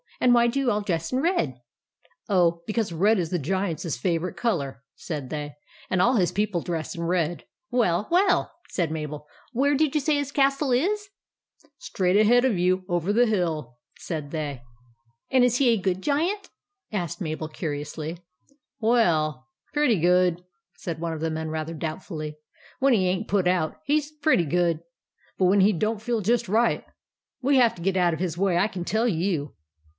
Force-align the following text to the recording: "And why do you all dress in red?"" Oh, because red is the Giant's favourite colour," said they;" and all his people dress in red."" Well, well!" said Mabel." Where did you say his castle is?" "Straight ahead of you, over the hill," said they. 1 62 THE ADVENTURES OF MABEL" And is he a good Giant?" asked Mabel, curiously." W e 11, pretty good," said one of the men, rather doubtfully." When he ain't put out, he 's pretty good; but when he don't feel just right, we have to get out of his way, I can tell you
"And 0.21 0.33
why 0.35 0.47
do 0.47 0.59
you 0.59 0.69
all 0.71 0.81
dress 0.81 1.11
in 1.11 1.19
red?"" 1.19 1.61
Oh, 2.29 2.61
because 2.67 2.91
red 2.91 3.17
is 3.17 3.29
the 3.31 3.39
Giant's 3.39 3.97
favourite 3.97 4.35
colour," 4.37 4.83
said 4.95 5.29
they;" 5.29 5.55
and 5.91 6.01
all 6.01 6.15
his 6.15 6.31
people 6.31 6.61
dress 6.61 6.95
in 6.95 7.03
red."" 7.03 7.45
Well, 7.71 8.07
well!" 8.11 8.51
said 8.69 8.91
Mabel." 8.91 9.27
Where 9.53 9.73
did 9.75 9.93
you 9.95 10.01
say 10.01 10.15
his 10.17 10.31
castle 10.31 10.71
is?" 10.71 11.09
"Straight 11.79 12.17
ahead 12.17 12.45
of 12.45 12.57
you, 12.57 12.83
over 12.87 13.13
the 13.13 13.25
hill," 13.27 13.77
said 13.97 14.29
they. 14.29 14.63
1 15.29 15.33
62 15.33 15.33
THE 15.33 15.33
ADVENTURES 15.33 15.33
OF 15.33 15.33
MABEL" 15.33 15.35
And 15.35 15.45
is 15.45 15.57
he 15.57 15.67
a 15.69 15.81
good 15.81 16.03
Giant?" 16.03 16.49
asked 17.03 17.21
Mabel, 17.21 17.47
curiously." 17.47 18.09
W 18.81 18.95
e 18.95 19.01
11, 19.03 19.33
pretty 19.73 19.99
good," 19.99 20.43
said 20.75 20.99
one 20.99 21.13
of 21.13 21.21
the 21.21 21.31
men, 21.31 21.49
rather 21.49 21.73
doubtfully." 21.73 22.37
When 22.79 22.93
he 22.93 23.07
ain't 23.07 23.27
put 23.27 23.47
out, 23.47 23.77
he 23.85 23.99
's 23.99 24.11
pretty 24.11 24.45
good; 24.45 24.81
but 25.37 25.45
when 25.45 25.61
he 25.61 25.73
don't 25.73 26.01
feel 26.01 26.21
just 26.21 26.47
right, 26.49 26.85
we 27.41 27.57
have 27.57 27.75
to 27.75 27.83
get 27.83 27.97
out 27.97 28.13
of 28.13 28.19
his 28.19 28.35
way, 28.37 28.57
I 28.57 28.67
can 28.67 28.83
tell 28.83 29.07
you 29.07 29.55